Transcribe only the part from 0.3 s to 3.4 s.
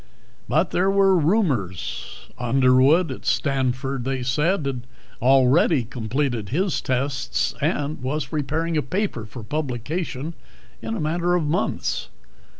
But there were rumors. Underwood at